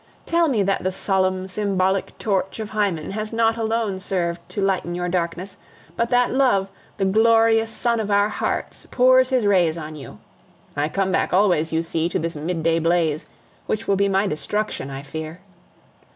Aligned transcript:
Tell 0.25 0.47
me 0.47 0.63
that 0.63 0.81
the 0.83 0.91
solemn, 0.91 1.47
symbolic 1.47 2.17
torch 2.17 2.59
of 2.59 2.71
Hymen 2.71 3.11
has 3.11 3.31
not 3.31 3.55
alone 3.55 3.99
served 3.99 4.41
to 4.49 4.59
lighten 4.59 4.95
your 4.95 5.07
darkness, 5.09 5.57
but 5.95 6.09
that 6.09 6.31
love, 6.33 6.71
the 6.97 7.05
glorious 7.05 7.69
sun 7.69 7.99
of 7.99 8.09
our 8.09 8.29
hearts, 8.29 8.87
pours 8.89 9.29
his 9.29 9.45
rays 9.45 9.77
on 9.77 9.95
you. 9.95 10.17
I 10.75 10.89
come 10.89 11.11
back 11.11 11.33
always, 11.33 11.71
you 11.71 11.83
see, 11.83 12.09
to 12.09 12.17
this 12.17 12.35
midday 12.35 12.79
blaze, 12.79 13.27
which 13.67 13.87
will 13.87 13.95
be 13.95 14.09
my 14.09 14.25
destruction, 14.25 14.89
I 14.89 15.03
fear. 15.03 15.39